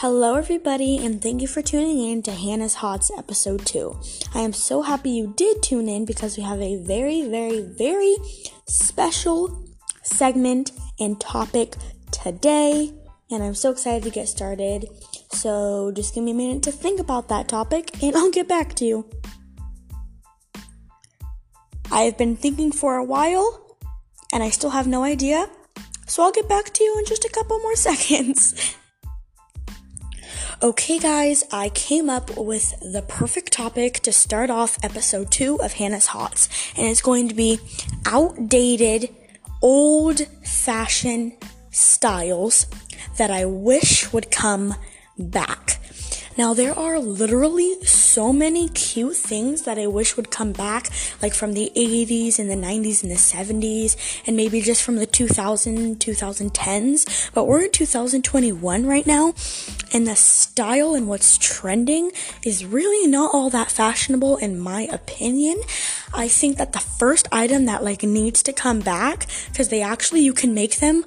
[0.00, 4.00] Hello, everybody, and thank you for tuning in to Hannah's Hots episode 2.
[4.34, 8.16] I am so happy you did tune in because we have a very, very, very
[8.66, 9.62] special
[10.02, 11.74] segment and topic
[12.12, 12.94] today,
[13.30, 14.88] and I'm so excited to get started.
[15.32, 18.72] So, just give me a minute to think about that topic, and I'll get back
[18.76, 19.04] to you.
[21.92, 23.76] I have been thinking for a while,
[24.32, 25.50] and I still have no idea,
[26.06, 28.78] so I'll get back to you in just a couple more seconds.
[30.62, 35.72] Okay, guys, I came up with the perfect topic to start off episode two of
[35.72, 37.58] Hannah's Hots, and it's going to be
[38.04, 39.08] outdated,
[39.62, 41.32] old fashioned
[41.70, 42.66] styles
[43.16, 44.74] that I wish would come
[45.18, 45.80] back.
[46.36, 50.88] Now, there are literally so many cute things that I wish would come back,
[51.20, 55.06] like from the 80s and the 90s and the 70s, and maybe just from the
[55.06, 57.30] 2000, 2010s.
[57.34, 59.34] But we're in 2021 right now,
[59.92, 62.12] and the style and what's trending
[62.44, 65.60] is really not all that fashionable, in my opinion.
[66.14, 70.20] I think that the first item that like needs to come back, because they actually,
[70.20, 71.04] you can make them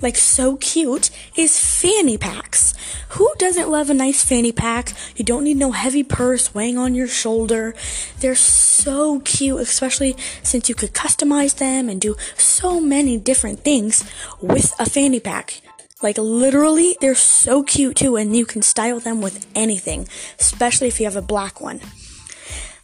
[0.00, 2.74] like so cute is fanny packs.
[3.10, 4.92] Who doesn't love a nice fanny pack?
[5.16, 7.74] You don't need no heavy purse weighing on your shoulder.
[8.20, 14.04] They're so cute, especially since you could customize them and do so many different things
[14.40, 15.62] with a fanny pack.
[16.04, 20.06] Like literally, they're so cute too, and you can style them with anything,
[20.38, 21.80] especially if you have a black one.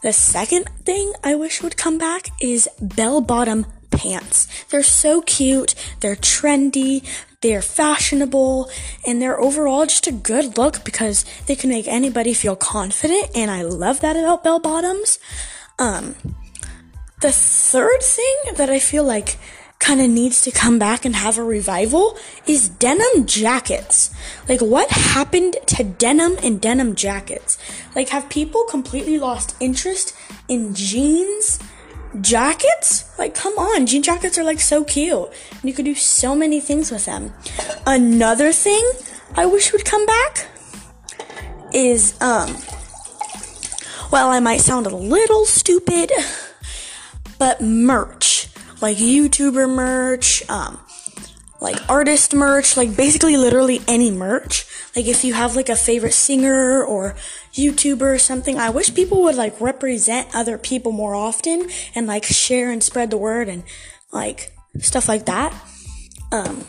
[0.03, 4.49] The second thing I wish would come back is bell bottom pants.
[4.71, 7.07] They're so cute, they're trendy,
[7.43, 8.71] they're fashionable,
[9.07, 13.51] and they're overall just a good look because they can make anybody feel confident, and
[13.51, 15.19] I love that about bell bottoms.
[15.79, 16.15] Um,
[17.21, 19.37] the third thing that I feel like
[19.81, 24.15] kind of needs to come back and have a revival is denim jackets.
[24.49, 27.59] Like, what happened to denim and denim jackets?
[27.97, 30.15] Like, have people completely lost interest
[30.49, 31.59] in jeans?
[32.21, 36.35] jackets like come on jean jackets are like so cute and you could do so
[36.35, 37.33] many things with them
[37.87, 38.83] another thing
[39.37, 40.49] i wish would come back
[41.73, 42.57] is um
[44.11, 46.11] well i might sound a little stupid
[47.39, 48.30] but merch
[48.81, 50.81] like youtuber merch um
[51.61, 54.67] like artist merch, like basically literally any merch.
[54.97, 57.15] Like if you have like a favorite singer or
[57.53, 62.25] YouTuber or something, I wish people would like represent other people more often and like
[62.25, 63.63] share and spread the word and
[64.11, 65.55] like stuff like that.
[66.33, 66.65] Um,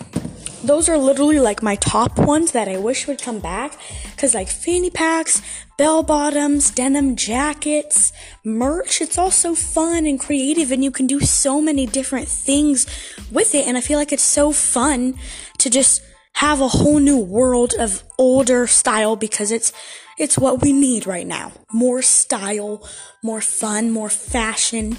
[0.64, 3.78] those are literally like my top ones that I wish would come back.
[4.22, 5.42] Cause like fanny packs,
[5.80, 11.20] bell bottoms, denim jackets, merch, it's all so fun and creative and you can do
[11.22, 12.86] so many different things
[13.32, 13.66] with it.
[13.66, 15.16] And I feel like it's so fun
[15.58, 19.74] to just have a whole new world of older style because it's,
[20.20, 21.52] it's what we need right now.
[21.74, 22.88] More style,
[23.24, 24.98] more fun, more fashion.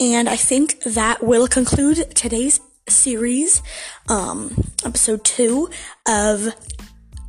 [0.00, 2.58] And I think that will conclude today's
[2.88, 3.62] series,
[4.08, 5.70] um, episode two
[6.08, 6.48] of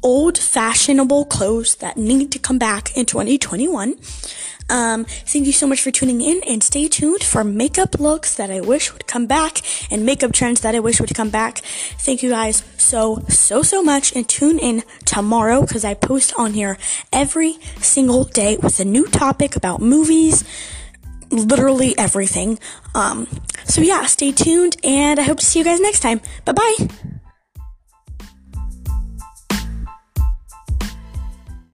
[0.07, 3.95] old fashionable clothes that need to come back in 2021.
[4.69, 8.49] Um, thank you so much for tuning in and stay tuned for makeup looks that
[8.49, 9.59] I wish would come back
[9.91, 11.57] and makeup trends that I wish would come back.
[11.99, 16.53] Thank you guys so, so, so much and tune in tomorrow because I post on
[16.53, 16.77] here
[17.11, 20.45] every single day with a new topic about movies,
[21.31, 22.59] literally everything.
[22.95, 23.27] Um,
[23.65, 26.21] so yeah, stay tuned and I hope to see you guys next time.
[26.45, 26.87] Bye bye.